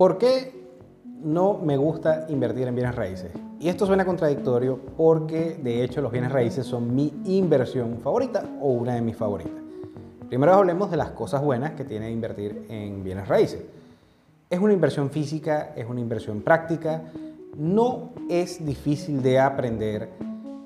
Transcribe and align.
¿Por 0.00 0.16
qué 0.16 0.54
no 1.22 1.58
me 1.58 1.76
gusta 1.76 2.24
invertir 2.30 2.66
en 2.66 2.74
bienes 2.74 2.94
raíces? 2.94 3.32
Y 3.58 3.68
esto 3.68 3.84
suena 3.84 4.06
contradictorio 4.06 4.80
porque 4.96 5.60
de 5.62 5.84
hecho 5.84 6.00
los 6.00 6.10
bienes 6.10 6.32
raíces 6.32 6.64
son 6.64 6.94
mi 6.94 7.12
inversión 7.26 7.98
favorita 8.02 8.42
o 8.62 8.68
una 8.68 8.94
de 8.94 9.02
mis 9.02 9.14
favoritas. 9.14 9.52
Primero 10.26 10.54
hablemos 10.54 10.90
de 10.90 10.96
las 10.96 11.10
cosas 11.10 11.42
buenas 11.42 11.72
que 11.72 11.84
tiene 11.84 12.10
invertir 12.10 12.64
en 12.70 13.04
bienes 13.04 13.28
raíces. 13.28 13.60
Es 14.48 14.58
una 14.58 14.72
inversión 14.72 15.10
física, 15.10 15.74
es 15.76 15.86
una 15.86 16.00
inversión 16.00 16.40
práctica, 16.40 17.02
no 17.58 18.12
es 18.30 18.64
difícil 18.64 19.22
de 19.22 19.38
aprender, 19.38 20.08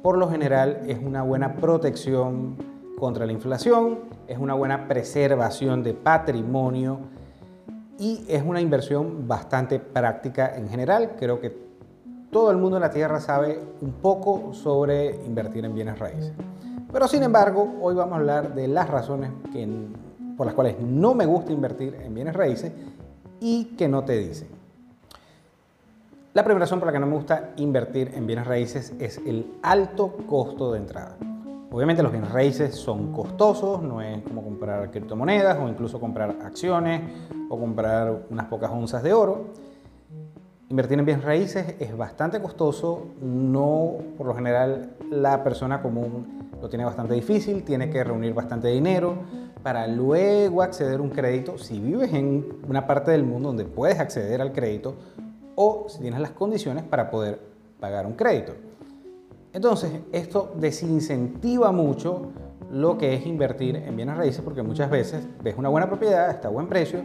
por 0.00 0.16
lo 0.16 0.30
general 0.30 0.82
es 0.86 1.00
una 1.02 1.24
buena 1.24 1.56
protección 1.56 2.54
contra 3.00 3.26
la 3.26 3.32
inflación, 3.32 3.98
es 4.28 4.38
una 4.38 4.54
buena 4.54 4.86
preservación 4.86 5.82
de 5.82 5.92
patrimonio 5.92 7.00
y 7.98 8.24
es 8.28 8.42
una 8.42 8.60
inversión 8.60 9.28
bastante 9.28 9.78
práctica 9.78 10.56
en 10.56 10.68
general. 10.68 11.12
Creo 11.18 11.40
que 11.40 11.56
todo 12.30 12.50
el 12.50 12.56
mundo 12.56 12.76
en 12.76 12.82
la 12.82 12.90
Tierra 12.90 13.20
sabe 13.20 13.60
un 13.80 13.92
poco 13.92 14.52
sobre 14.52 15.24
invertir 15.24 15.64
en 15.64 15.74
bienes 15.74 15.98
raíces. 15.98 16.32
Pero 16.92 17.08
sin 17.08 17.22
embargo, 17.22 17.76
hoy 17.80 17.94
vamos 17.94 18.14
a 18.14 18.16
hablar 18.16 18.54
de 18.54 18.68
las 18.68 18.88
razones 18.88 19.30
por 20.36 20.46
las 20.46 20.54
cuales 20.54 20.80
no 20.80 21.14
me 21.14 21.26
gusta 21.26 21.52
invertir 21.52 21.96
en 22.02 22.14
bienes 22.14 22.34
raíces 22.34 22.72
y 23.40 23.76
que 23.76 23.88
no 23.88 24.04
te 24.04 24.18
dicen. 24.18 24.48
La 26.32 26.42
primera 26.42 26.64
razón 26.64 26.80
por 26.80 26.86
la 26.86 26.92
que 26.92 26.98
no 26.98 27.06
me 27.06 27.14
gusta 27.14 27.52
invertir 27.56 28.12
en 28.14 28.26
bienes 28.26 28.46
raíces 28.46 28.92
es 28.98 29.18
el 29.18 29.54
alto 29.62 30.16
costo 30.26 30.72
de 30.72 30.78
entrada. 30.78 31.16
Obviamente 31.74 32.04
los 32.04 32.12
bienes 32.12 32.30
raíces 32.30 32.76
son 32.76 33.12
costosos, 33.12 33.82
no 33.82 34.00
es 34.00 34.22
como 34.22 34.44
comprar 34.44 34.92
criptomonedas 34.92 35.58
o 35.58 35.68
incluso 35.68 35.98
comprar 35.98 36.36
acciones 36.44 37.02
o 37.48 37.58
comprar 37.58 38.26
unas 38.30 38.46
pocas 38.46 38.70
onzas 38.70 39.02
de 39.02 39.12
oro. 39.12 39.46
Invertir 40.68 41.00
en 41.00 41.04
bienes 41.04 41.24
raíces 41.24 41.74
es 41.80 41.96
bastante 41.96 42.40
costoso, 42.40 43.08
no 43.20 43.94
por 44.16 44.28
lo 44.28 44.36
general 44.36 44.92
la 45.10 45.42
persona 45.42 45.82
común 45.82 46.48
lo 46.62 46.68
tiene 46.68 46.84
bastante 46.84 47.14
difícil, 47.14 47.64
tiene 47.64 47.90
que 47.90 48.04
reunir 48.04 48.34
bastante 48.34 48.68
dinero 48.68 49.16
para 49.64 49.88
luego 49.88 50.62
acceder 50.62 51.00
a 51.00 51.02
un 51.02 51.10
crédito 51.10 51.58
si 51.58 51.80
vives 51.80 52.12
en 52.12 52.60
una 52.68 52.86
parte 52.86 53.10
del 53.10 53.24
mundo 53.24 53.48
donde 53.48 53.64
puedes 53.64 53.98
acceder 53.98 54.40
al 54.40 54.52
crédito 54.52 54.94
o 55.56 55.86
si 55.88 55.98
tienes 55.98 56.20
las 56.20 56.30
condiciones 56.30 56.84
para 56.84 57.10
poder 57.10 57.40
pagar 57.80 58.06
un 58.06 58.12
crédito. 58.12 58.52
Entonces, 59.54 59.92
esto 60.10 60.52
desincentiva 60.58 61.70
mucho 61.70 62.32
lo 62.72 62.98
que 62.98 63.14
es 63.14 63.24
invertir 63.24 63.76
en 63.76 63.94
bienes 63.94 64.16
raíces 64.16 64.42
porque 64.42 64.64
muchas 64.64 64.90
veces 64.90 65.24
ves 65.44 65.54
una 65.56 65.68
buena 65.68 65.86
propiedad, 65.86 66.28
está 66.28 66.48
a 66.48 66.50
buen 66.50 66.66
precio, 66.66 67.02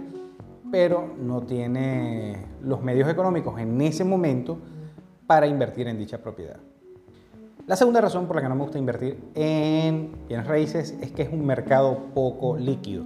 pero 0.72 1.14
no 1.22 1.42
tiene 1.42 2.44
los 2.64 2.82
medios 2.82 3.08
económicos 3.08 3.60
en 3.60 3.80
ese 3.82 4.04
momento 4.04 4.58
para 5.28 5.46
invertir 5.46 5.88
en 5.88 6.00
dicha 6.00 6.18
propiedad. 6.18 6.58
La 7.68 7.76
segunda 7.76 8.02
razón 8.02 8.26
por 8.26 8.36
la 8.36 8.42
que 8.42 8.50
no 8.50 8.56
me 8.56 8.64
gusta 8.64 8.80
invertir 8.80 9.20
en 9.36 10.12
bienes 10.28 10.48
raíces 10.48 10.98
es 11.02 11.12
que 11.12 11.22
es 11.22 11.32
un 11.32 11.46
mercado 11.46 12.00
poco 12.16 12.58
líquido. 12.58 13.04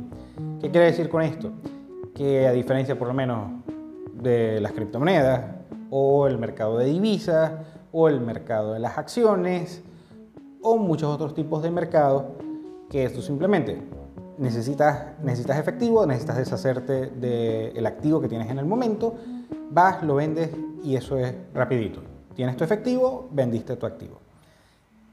¿Qué 0.62 0.72
quiere 0.72 0.86
decir 0.86 1.10
con 1.10 1.22
esto? 1.22 1.52
Que 2.16 2.48
a 2.48 2.54
diferencia 2.54 2.98
por 2.98 3.10
lo 3.10 3.14
menos 3.14 3.52
de 4.14 4.62
las 4.62 4.72
criptomonedas 4.72 5.44
o 5.90 6.28
el 6.28 6.38
mercado 6.38 6.78
de 6.78 6.86
divisas 6.86 7.52
o 7.94 8.10
el 8.10 8.20
mercado 8.20 8.74
de 8.74 8.80
las 8.80 8.98
acciones 8.98 9.82
o 10.62 10.78
muchos 10.78 11.14
otros 11.14 11.34
tipos 11.34 11.64
de 11.64 11.72
mercados 11.72 12.26
que 12.90 13.06
esto 13.06 13.22
simplemente 13.22 13.82
necesitas, 14.38 15.20
necesitas 15.24 15.58
efectivo, 15.58 16.06
necesitas 16.06 16.38
deshacerte 16.38 17.08
del 17.08 17.86
activo 17.86 18.20
que 18.20 18.28
tienes 18.28 18.50
en 18.50 18.60
el 18.60 18.66
momento, 18.66 19.16
vas, 19.70 20.04
lo 20.04 20.16
vendes 20.16 20.50
y 20.84 20.96
eso 20.96 21.18
es 21.18 21.34
rapidito. 21.54 22.02
Tienes 22.36 22.58
tu 22.58 22.64
efectivo, 22.64 23.30
vendiste 23.32 23.76
tu 23.76 23.86
activo. 23.86 24.20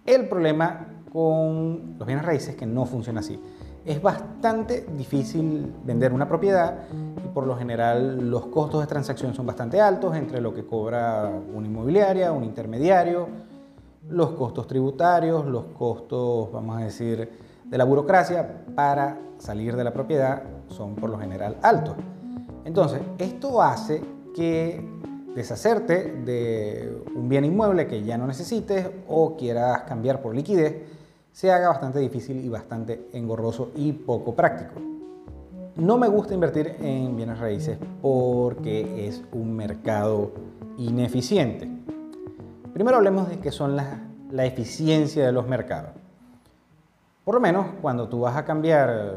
El 0.06 0.28
problema 0.28 0.86
con 1.12 1.97
los 1.98 2.07
bienes 2.07 2.24
raíces 2.24 2.51
es 2.51 2.57
que 2.57 2.67
no 2.67 2.86
funciona 2.86 3.20
así. 3.20 3.39
Es 3.85 4.02
bastante 4.02 4.86
difícil 4.96 5.73
vender 5.85 6.13
una 6.13 6.29
propiedad 6.29 6.80
y 7.24 7.29
por 7.29 7.46
lo 7.46 7.57
general 7.57 8.30
los 8.30 8.46
costos 8.46 8.83
de 8.83 8.86
transacción 8.86 9.35
son 9.35 9.46
bastante 9.46 9.80
altos 9.80 10.14
entre 10.17 10.41
lo 10.41 10.52
que 10.52 10.67
cobra 10.67 11.30
una 11.55 11.67
inmobiliaria, 11.67 12.30
un 12.33 12.45
intermediario, 12.45 13.29
los 14.08 14.30
costos 14.33 14.67
tributarios, 14.67 15.46
los 15.46 15.64
costos, 15.67 16.52
vamos 16.52 16.77
a 16.77 16.85
decir, 16.85 17.30
de 17.64 17.79
la 17.79 17.85
burocracia 17.85 18.64
para 18.74 19.18
salir 19.39 19.74
de 19.77 19.85
la 19.85 19.92
propiedad 19.92 20.42
son 20.68 20.95
por 20.95 21.08
lo 21.08 21.18
general 21.18 21.57
altos. 21.62 21.95
Entonces, 22.64 23.01
esto 23.18 23.62
hace 23.62 24.02
que 24.35 24.85
deshacerte 25.35 26.12
de 26.24 27.02
un 27.14 27.29
bien 27.29 27.45
inmueble 27.45 27.86
que 27.86 28.02
ya 28.02 28.18
no 28.18 28.27
necesites 28.27 28.91
o 29.08 29.36
quieras 29.36 29.83
cambiar 29.83 30.20
por 30.20 30.35
liquidez 30.35 30.99
se 31.33 31.51
haga 31.51 31.68
bastante 31.68 31.98
difícil 31.98 32.45
y 32.45 32.48
bastante 32.48 33.08
engorroso 33.13 33.70
y 33.77 33.92
poco 33.92 34.35
práctico. 34.35 34.80
No 35.77 35.96
me 35.96 36.08
gusta 36.08 36.35
invertir 36.35 36.77
en 36.80 37.17
bienes 37.17 37.39
raíces 37.39 37.79
porque 38.02 39.07
es 39.07 39.23
un 39.33 39.55
mercado 39.55 40.33
ineficiente. 40.77 41.70
Primero 42.73 42.98
hablemos 42.98 43.29
de 43.29 43.39
qué 43.39 43.51
son 43.51 43.77
la, 43.77 44.01
la 44.30 44.45
eficiencia 44.45 45.24
de 45.24 45.33
los 45.33 45.46
mercados. 45.46 45.91
Por 47.24 47.35
lo 47.35 47.41
menos 47.41 47.67
cuando 47.80 48.08
tú 48.08 48.20
vas 48.20 48.36
a 48.36 48.45
cambiar, 48.45 49.17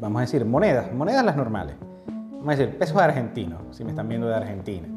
vamos 0.00 0.18
a 0.18 0.20
decir, 0.22 0.44
monedas, 0.44 0.92
monedas 0.92 1.24
las 1.24 1.36
normales, 1.36 1.76
vamos 2.32 2.48
a 2.48 2.56
decir 2.56 2.78
pesos 2.78 2.96
argentinos, 2.96 3.60
si 3.70 3.84
me 3.84 3.90
están 3.90 4.08
viendo 4.08 4.26
de 4.26 4.34
Argentina, 4.34 4.88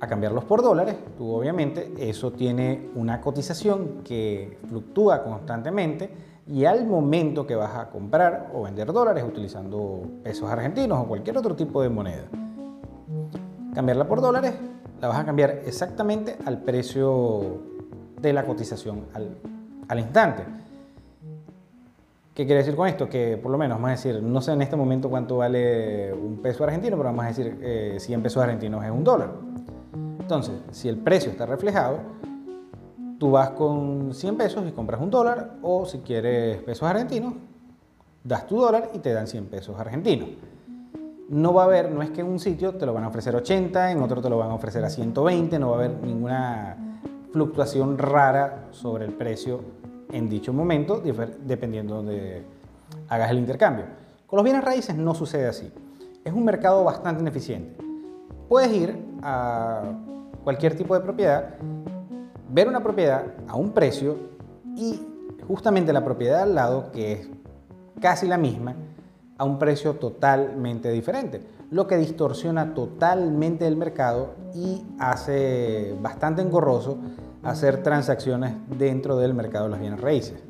a 0.00 0.06
cambiarlos 0.06 0.44
por 0.44 0.62
dólares, 0.62 0.96
tú 1.16 1.32
obviamente 1.32 1.92
eso 1.98 2.32
tiene 2.32 2.90
una 2.94 3.20
cotización 3.20 4.02
que 4.04 4.58
fluctúa 4.68 5.22
constantemente 5.22 6.10
y 6.46 6.64
al 6.64 6.86
momento 6.86 7.46
que 7.46 7.56
vas 7.56 7.76
a 7.76 7.90
comprar 7.90 8.50
o 8.54 8.62
vender 8.62 8.92
dólares 8.92 9.24
utilizando 9.26 10.02
pesos 10.22 10.50
argentinos 10.50 10.98
o 11.00 11.06
cualquier 11.06 11.36
otro 11.38 11.56
tipo 11.56 11.82
de 11.82 11.88
moneda, 11.88 12.24
cambiarla 13.74 14.06
por 14.06 14.20
dólares, 14.20 14.54
la 15.00 15.08
vas 15.08 15.18
a 15.18 15.24
cambiar 15.24 15.62
exactamente 15.66 16.36
al 16.44 16.62
precio 16.62 17.62
de 18.20 18.32
la 18.32 18.44
cotización 18.44 19.06
al, 19.12 19.98
instante. 19.98 20.44
¿Qué 22.34 22.44
quiere 22.44 22.60
decir 22.60 22.76
con 22.76 22.86
esto? 22.86 23.08
Que 23.08 23.38
por 23.38 23.50
lo 23.50 23.58
menos, 23.58 23.76
vamos 23.76 23.88
a 23.88 23.90
decir, 23.92 24.22
no 24.22 24.40
sé 24.40 24.52
en 24.52 24.62
este 24.62 24.76
momento 24.76 25.08
cuánto 25.08 25.38
vale 25.38 26.12
un 26.12 26.38
peso 26.42 26.64
argentino, 26.64 26.96
pero 26.96 27.08
vamos 27.08 27.24
a 27.24 27.28
decir 27.28 27.58
eh, 27.62 27.96
100 27.98 28.22
pesos 28.22 28.42
argentinos 28.42 28.84
es 28.84 28.90
un 28.90 29.04
dólar. 29.04 29.30
Entonces, 30.26 30.56
si 30.72 30.88
el 30.88 30.96
precio 30.96 31.30
está 31.30 31.46
reflejado, 31.46 32.00
tú 33.16 33.30
vas 33.30 33.50
con 33.50 34.12
100 34.12 34.36
pesos 34.36 34.64
y 34.66 34.72
compras 34.72 35.00
un 35.00 35.08
dólar, 35.08 35.52
o 35.62 35.86
si 35.86 35.98
quieres 35.98 36.60
pesos 36.64 36.82
argentinos, 36.82 37.34
das 38.24 38.44
tu 38.48 38.58
dólar 38.58 38.90
y 38.92 38.98
te 38.98 39.12
dan 39.12 39.28
100 39.28 39.46
pesos 39.46 39.78
argentinos. 39.78 40.30
No 41.28 41.54
va 41.54 41.62
a 41.62 41.66
haber, 41.66 41.92
no 41.92 42.02
es 42.02 42.10
que 42.10 42.22
en 42.22 42.26
un 42.26 42.40
sitio 42.40 42.74
te 42.74 42.86
lo 42.86 42.92
van 42.92 43.04
a 43.04 43.06
ofrecer 43.06 43.36
80, 43.36 43.92
en 43.92 44.02
otro 44.02 44.20
te 44.20 44.28
lo 44.28 44.36
van 44.36 44.50
a 44.50 44.54
ofrecer 44.54 44.84
a 44.84 44.90
120, 44.90 45.60
no 45.60 45.70
va 45.70 45.76
a 45.76 45.78
haber 45.84 46.02
ninguna 46.02 46.76
fluctuación 47.30 47.96
rara 47.96 48.66
sobre 48.72 49.04
el 49.04 49.12
precio 49.12 49.60
en 50.10 50.28
dicho 50.28 50.52
momento, 50.52 51.00
dependiendo 51.44 52.02
de 52.02 52.42
hagas 53.08 53.30
el 53.30 53.38
intercambio. 53.38 53.84
Con 54.26 54.38
los 54.38 54.42
bienes 54.42 54.64
raíces 54.64 54.96
no 54.96 55.14
sucede 55.14 55.46
así. 55.46 55.72
Es 56.24 56.32
un 56.32 56.44
mercado 56.44 56.82
bastante 56.82 57.22
ineficiente. 57.22 57.76
Puedes 58.48 58.72
ir 58.72 59.05
a 59.28 59.82
cualquier 60.44 60.76
tipo 60.76 60.94
de 60.94 61.00
propiedad, 61.00 61.56
ver 62.48 62.68
una 62.68 62.80
propiedad 62.80 63.24
a 63.48 63.56
un 63.56 63.72
precio 63.72 64.16
y 64.76 65.00
justamente 65.48 65.92
la 65.92 66.04
propiedad 66.04 66.42
al 66.42 66.54
lado, 66.54 66.92
que 66.92 67.12
es 67.12 67.28
casi 68.00 68.28
la 68.28 68.38
misma, 68.38 68.76
a 69.36 69.44
un 69.44 69.58
precio 69.58 69.94
totalmente 69.94 70.90
diferente, 70.90 71.42
lo 71.72 71.88
que 71.88 71.96
distorsiona 71.96 72.72
totalmente 72.72 73.66
el 73.66 73.76
mercado 73.76 74.34
y 74.54 74.82
hace 75.00 75.96
bastante 76.00 76.42
engorroso 76.42 76.98
hacer 77.42 77.82
transacciones 77.82 78.54
dentro 78.78 79.16
del 79.16 79.34
mercado 79.34 79.64
de 79.64 79.70
los 79.70 79.80
bienes 79.80 80.00
raíces. 80.00 80.40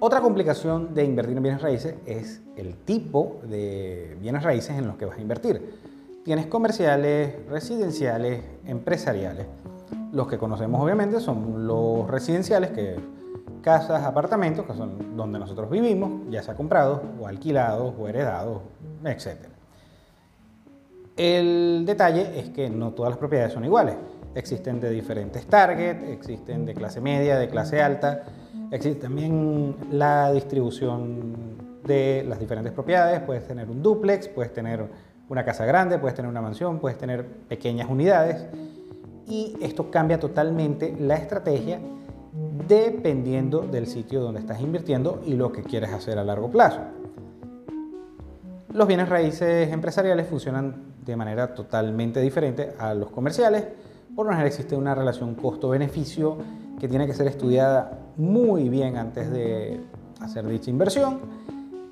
Otra 0.00 0.22
complicación 0.22 0.94
de 0.94 1.04
invertir 1.04 1.36
en 1.36 1.42
bienes 1.42 1.60
raíces 1.60 1.96
es 2.06 2.40
el 2.56 2.76
tipo 2.76 3.40
de 3.42 4.16
bienes 4.20 4.42
raíces 4.42 4.78
en 4.78 4.86
los 4.86 4.96
que 4.96 5.04
vas 5.04 5.18
a 5.18 5.20
invertir. 5.20 5.87
Tienes 6.28 6.44
comerciales, 6.48 7.36
residenciales, 7.48 8.42
empresariales. 8.66 9.46
Los 10.12 10.28
que 10.28 10.36
conocemos 10.36 10.78
obviamente 10.84 11.20
son 11.20 11.66
los 11.66 12.06
residenciales, 12.06 12.70
que 12.72 12.96
casas, 13.62 14.04
apartamentos, 14.04 14.66
que 14.66 14.74
son 14.74 15.16
donde 15.16 15.38
nosotros 15.38 15.70
vivimos, 15.70 16.28
ya 16.28 16.42
sea 16.42 16.54
comprados 16.54 17.00
o 17.18 17.26
alquilados 17.26 17.94
o 17.98 18.08
heredados, 18.08 18.60
etc. 19.06 19.46
El 21.16 21.84
detalle 21.86 22.38
es 22.38 22.50
que 22.50 22.68
no 22.68 22.92
todas 22.92 23.12
las 23.12 23.18
propiedades 23.18 23.54
son 23.54 23.64
iguales. 23.64 23.96
Existen 24.34 24.80
de 24.80 24.90
diferentes 24.90 25.46
targets, 25.46 26.02
existen 26.10 26.66
de 26.66 26.74
clase 26.74 27.00
media, 27.00 27.38
de 27.38 27.48
clase 27.48 27.80
alta. 27.80 28.24
Existe 28.70 29.00
también 29.00 29.76
la 29.92 30.30
distribución 30.30 31.56
de 31.86 32.22
las 32.28 32.38
diferentes 32.38 32.74
propiedades. 32.74 33.20
Puedes 33.20 33.46
tener 33.46 33.70
un 33.70 33.82
duplex, 33.82 34.28
puedes 34.28 34.52
tener 34.52 35.07
una 35.28 35.44
casa 35.44 35.64
grande, 35.64 35.98
puedes 35.98 36.14
tener 36.14 36.30
una 36.30 36.40
mansión, 36.40 36.78
puedes 36.78 36.98
tener 36.98 37.26
pequeñas 37.26 37.88
unidades 37.90 38.46
y 39.26 39.56
esto 39.60 39.90
cambia 39.90 40.18
totalmente 40.18 40.96
la 40.98 41.16
estrategia 41.16 41.80
dependiendo 42.66 43.60
del 43.60 43.86
sitio 43.86 44.20
donde 44.20 44.40
estás 44.40 44.60
invirtiendo 44.60 45.22
y 45.24 45.34
lo 45.34 45.52
que 45.52 45.62
quieres 45.62 45.92
hacer 45.92 46.18
a 46.18 46.24
largo 46.24 46.50
plazo. 46.50 46.80
Los 48.72 48.86
bienes 48.86 49.08
raíces 49.08 49.72
empresariales 49.72 50.26
funcionan 50.28 50.94
de 51.04 51.16
manera 51.16 51.54
totalmente 51.54 52.20
diferente 52.20 52.74
a 52.78 52.94
los 52.94 53.10
comerciales. 53.10 53.64
Por 54.14 54.26
lo 54.26 54.32
general 54.32 54.46
existe 54.46 54.76
una 54.76 54.94
relación 54.94 55.34
costo-beneficio 55.34 56.36
que 56.78 56.88
tiene 56.88 57.06
que 57.06 57.14
ser 57.14 57.26
estudiada 57.26 57.98
muy 58.16 58.68
bien 58.68 58.96
antes 58.96 59.30
de 59.30 59.80
hacer 60.20 60.46
dicha 60.46 60.70
inversión. 60.70 61.20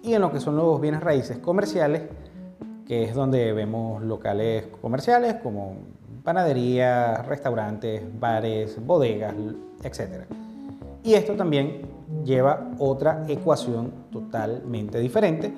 Y 0.02 0.14
en 0.14 0.20
lo 0.20 0.30
que 0.30 0.38
son 0.38 0.56
los 0.56 0.80
bienes 0.80 1.00
raíces 1.00 1.38
comerciales, 1.38 2.02
que 2.86 3.04
es 3.04 3.14
donde 3.14 3.52
vemos 3.52 4.02
locales 4.02 4.66
comerciales 4.80 5.34
como 5.42 5.76
panaderías, 6.22 7.26
restaurantes, 7.26 8.02
bares, 8.18 8.84
bodegas, 8.84 9.34
etc. 9.82 10.24
Y 11.02 11.14
esto 11.14 11.34
también 11.34 11.82
lleva 12.24 12.70
otra 12.78 13.24
ecuación 13.28 13.92
totalmente 14.10 14.98
diferente 14.98 15.52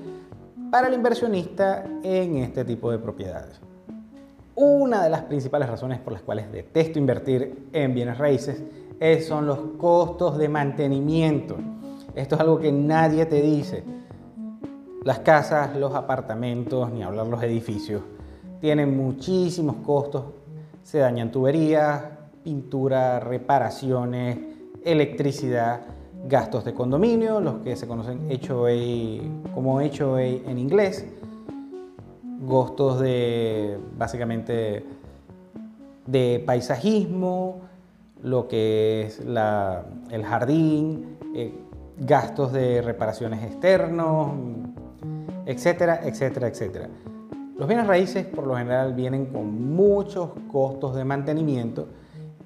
para 0.71 0.89
el 0.89 0.95
inversionista 0.95 1.85
en 2.03 2.39
este 2.39 2.65
tipo 2.65 2.91
de 2.91 2.99
propiedades. 2.99 3.61
Una 4.55 5.03
de 5.03 5.11
las 5.11 5.23
principales 5.23 5.69
razones 5.69 6.01
por 6.01 6.13
las 6.13 6.23
cuales 6.23 6.51
detesto 6.51 6.99
invertir 6.99 7.69
en 7.73 7.95
bienes 7.95 8.19
raíces 8.19 8.63
son 9.27 9.47
los 9.47 9.59
costos 9.79 10.37
de 10.37 10.49
mantenimiento. 10.49 11.57
Esto 12.15 12.35
es 12.35 12.41
algo 12.41 12.59
que 12.59 12.73
nadie 12.73 13.25
te 13.27 13.41
dice. 13.41 13.85
Las 15.05 15.21
casas, 15.21 15.77
los 15.77 15.95
apartamentos, 15.95 16.91
ni 16.91 17.03
hablar 17.03 17.27
los 17.27 17.43
edificios, 17.43 18.03
tienen 18.61 18.97
muchísimos 18.97 19.77
costos. 19.77 20.25
Se 20.83 20.99
dañan 20.99 21.31
tuberías, 21.31 22.03
pintura, 22.43 23.21
reparaciones, 23.21 24.39
electricidad, 24.85 25.81
gastos 26.27 26.65
de 26.65 26.75
condominio, 26.75 27.41
los 27.41 27.59
que 27.61 27.77
se 27.77 27.87
conocen 27.87 28.29
HOA 28.31 29.53
como 29.55 29.77
HOA 29.77 30.23
en 30.23 30.59
inglés, 30.59 31.07
gastos 32.41 33.01
de 33.01 33.79
básicamente 33.97 34.85
de 36.07 36.43
paisajismo, 36.45 37.61
lo 38.23 38.49
que 38.49 39.03
es 39.03 39.21
el 39.21 40.25
jardín, 40.25 41.19
eh, 41.35 41.53
gastos 41.99 42.53
de 42.53 42.83
reparaciones 42.83 43.45
externos, 43.45 44.33
etcétera, 45.49 46.01
etcétera, 46.05 46.49
etcétera. 46.49 46.89
Los 47.57 47.67
bienes 47.67 47.87
raíces 47.87 48.27
por 48.27 48.47
lo 48.47 48.55
general 48.55 48.93
vienen 48.93 49.27
con 49.27 49.75
muchos 49.75 50.29
costos 50.53 50.95
de 50.95 51.07
mantenimiento 51.07 51.89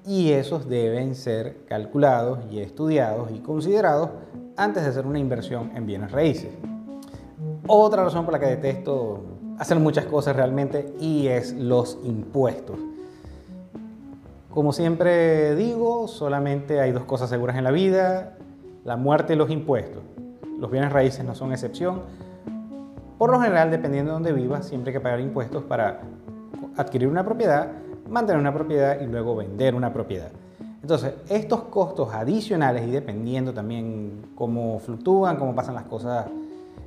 y 0.05 0.31
esos 0.31 0.69
deben 0.69 1.13
ser 1.13 1.65
calculados 1.65 2.39
y 2.49 2.59
estudiados 2.59 3.29
y 3.31 3.39
considerados 3.39 4.09
antes 4.55 4.83
de 4.83 4.89
hacer 4.89 5.05
una 5.05 5.19
inversión 5.19 5.71
en 5.75 5.85
bienes 5.85 6.13
raíces. 6.13 6.51
Otra 7.67 8.05
razón 8.05 8.23
por 8.23 8.33
la 8.35 8.39
que 8.39 8.45
detesto 8.45 9.21
hacer 9.59 9.79
muchas 9.79 10.05
cosas 10.05 10.37
realmente 10.37 10.93
y 11.01 11.27
es 11.27 11.51
los 11.51 11.99
impuestos. 12.05 12.77
Como 14.49 14.71
siempre 14.71 15.55
digo, 15.55 16.07
solamente 16.07 16.79
hay 16.79 16.93
dos 16.93 17.03
cosas 17.03 17.29
seguras 17.29 17.57
en 17.57 17.65
la 17.65 17.71
vida, 17.71 18.37
la 18.85 18.95
muerte 18.95 19.33
y 19.33 19.35
los 19.35 19.49
impuestos. 19.49 20.03
Los 20.57 20.71
bienes 20.71 20.93
raíces 20.93 21.25
no 21.25 21.35
son 21.35 21.51
excepción. 21.51 22.22
Por 23.23 23.31
lo 23.31 23.39
general, 23.39 23.71
dependiendo 23.71 24.11
de 24.11 24.15
dónde 24.15 24.33
vivas, 24.33 24.67
siempre 24.67 24.89
hay 24.89 24.95
que 24.95 24.99
pagar 24.99 25.21
impuestos 25.21 25.63
para 25.63 26.01
adquirir 26.75 27.07
una 27.07 27.23
propiedad 27.23 27.69
mantener 28.09 28.37
una 28.37 28.53
propiedad 28.53 28.99
y 28.99 29.05
luego 29.05 29.33
vender 29.33 29.75
una 29.75 29.93
propiedad. 29.93 30.29
Entonces, 30.81 31.13
estos 31.29 31.63
costos 31.63 32.13
adicionales 32.13 32.85
y 32.85 32.91
dependiendo 32.91 33.53
también 33.53 34.31
cómo 34.35 34.77
fluctúan, 34.79 35.37
cómo 35.37 35.55
pasan 35.55 35.75
las 35.75 35.85
cosas 35.85 36.25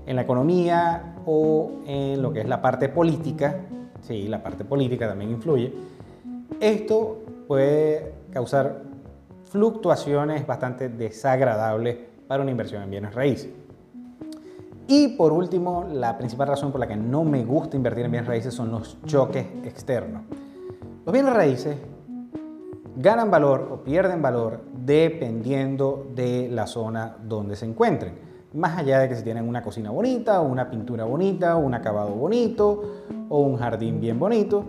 en 0.04 0.14
la 0.14 0.20
economía 0.20 1.14
o 1.24 1.70
en 1.86 2.20
lo 2.20 2.34
que 2.34 2.42
es 2.42 2.46
la 2.46 2.60
parte 2.60 2.90
política, 2.90 3.62
sí, 4.02 4.28
la 4.28 4.42
parte 4.42 4.62
política 4.62 5.08
también 5.08 5.30
influye, 5.30 5.72
esto 6.60 7.16
puede 7.48 8.12
causar 8.30 8.82
fluctuaciones 9.46 10.46
bastante 10.46 10.90
desagradables 10.90 11.96
para 12.28 12.42
una 12.42 12.50
inversión 12.50 12.82
en 12.82 12.90
bienes 12.90 13.14
raíces. 13.14 13.48
Y 14.88 15.08
por 15.08 15.32
último, 15.32 15.84
la 15.92 16.16
principal 16.16 16.48
razón 16.48 16.70
por 16.70 16.80
la 16.80 16.86
que 16.86 16.96
no 16.96 17.24
me 17.24 17.44
gusta 17.44 17.76
invertir 17.76 18.04
en 18.04 18.12
bienes 18.12 18.28
raíces 18.28 18.54
son 18.54 18.70
los 18.70 18.98
choques 19.04 19.44
externos. 19.64 20.22
Los 21.04 21.12
bienes 21.12 21.32
raíces 21.32 21.76
ganan 22.96 23.30
valor 23.30 23.68
o 23.72 23.82
pierden 23.82 24.22
valor 24.22 24.60
dependiendo 24.84 26.06
de 26.14 26.48
la 26.50 26.66
zona 26.66 27.16
donde 27.22 27.56
se 27.56 27.66
encuentren. 27.66 28.14
Más 28.54 28.78
allá 28.78 29.00
de 29.00 29.08
que 29.08 29.16
si 29.16 29.22
tienen 29.22 29.48
una 29.48 29.62
cocina 29.62 29.90
bonita, 29.90 30.40
o 30.40 30.46
una 30.46 30.70
pintura 30.70 31.04
bonita, 31.04 31.56
un 31.56 31.74
acabado 31.74 32.10
bonito 32.10 33.02
o 33.28 33.40
un 33.40 33.56
jardín 33.56 34.00
bien 34.00 34.18
bonito, 34.18 34.64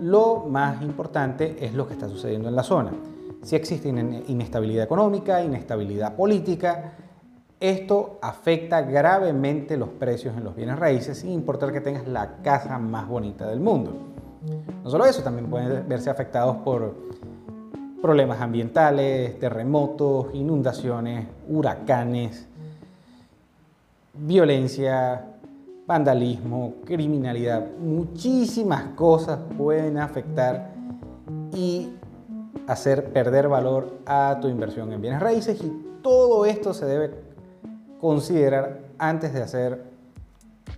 lo 0.00 0.46
más 0.48 0.80
importante 0.82 1.56
es 1.60 1.74
lo 1.74 1.86
que 1.86 1.92
está 1.92 2.08
sucediendo 2.08 2.48
en 2.48 2.56
la 2.56 2.62
zona. 2.62 2.92
Si 3.42 3.56
existe 3.56 3.88
inestabilidad 3.88 4.84
económica, 4.84 5.42
inestabilidad 5.42 6.16
política, 6.16 6.94
esto 7.60 8.18
afecta 8.22 8.80
gravemente 8.80 9.76
los 9.76 9.90
precios 9.90 10.34
en 10.36 10.44
los 10.44 10.56
bienes 10.56 10.78
raíces 10.78 11.18
sin 11.18 11.30
importar 11.30 11.72
que 11.72 11.82
tengas 11.82 12.08
la 12.08 12.38
casa 12.42 12.78
más 12.78 13.06
bonita 13.06 13.46
del 13.46 13.60
mundo. 13.60 13.92
No 14.82 14.88
solo 14.90 15.04
eso, 15.04 15.22
también 15.22 15.48
pueden 15.50 15.86
verse 15.86 16.08
afectados 16.08 16.56
por 16.56 16.94
problemas 18.00 18.40
ambientales, 18.40 19.38
terremotos, 19.38 20.28
inundaciones, 20.32 21.28
huracanes, 21.48 22.46
violencia, 24.14 25.26
vandalismo, 25.86 26.76
criminalidad. 26.86 27.66
Muchísimas 27.78 28.94
cosas 28.94 29.38
pueden 29.58 29.98
afectar 29.98 30.70
y 31.54 31.90
hacer 32.66 33.12
perder 33.12 33.48
valor 33.48 33.98
a 34.06 34.38
tu 34.40 34.48
inversión 34.48 34.92
en 34.92 35.02
bienes 35.02 35.20
raíces 35.20 35.62
y 35.62 35.90
todo 36.02 36.46
esto 36.46 36.72
se 36.72 36.86
debe 36.86 37.29
considerar 38.00 38.80
antes 38.98 39.32
de 39.32 39.42
hacer 39.42 39.84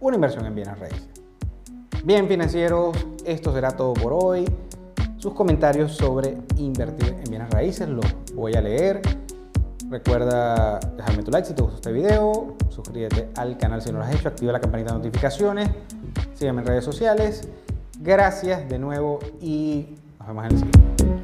una 0.00 0.16
inversión 0.16 0.44
en 0.46 0.54
bienes 0.54 0.78
raíces. 0.78 1.08
Bien 2.04 2.26
financieros, 2.26 2.96
esto 3.24 3.52
será 3.52 3.70
todo 3.70 3.94
por 3.94 4.12
hoy. 4.12 4.44
Sus 5.19 5.34
comentarios 5.34 5.93
sobre 5.93 6.36
invertir 6.56 7.17
en 7.24 7.31
bienes 7.31 7.48
raíces 7.50 7.88
los 7.88 8.05
voy 8.34 8.55
a 8.55 8.60
leer. 8.60 9.00
Recuerda 9.88 10.81
dejarme 10.96 11.22
tu 11.22 11.31
like 11.31 11.46
si 11.46 11.55
te 11.55 11.62
gustó 11.62 11.76
este 11.76 11.93
video, 11.93 12.56
suscríbete 12.70 13.29
al 13.36 13.58
canal 13.58 13.82
si 13.82 13.93
no 13.93 13.98
lo 13.98 14.05
has 14.05 14.14
hecho, 14.14 14.29
activa 14.29 14.50
la 14.50 14.60
campanita 14.60 14.93
de 14.93 14.98
notificaciones, 14.98 15.69
sígueme 16.34 16.62
en 16.62 16.67
redes 16.67 16.84
sociales. 16.84 17.48
Gracias 18.00 18.69
de 18.69 18.79
nuevo 18.79 19.20
y 19.41 19.96
nos 20.19 20.29
vemos 20.29 20.44
en 20.46 20.50
el 20.50 20.58
siguiente. 20.58 21.21